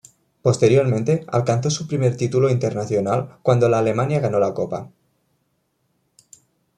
[0.41, 4.89] Posteriormente alcanzó su primer título internacional cuando la Alemania ganó la copa.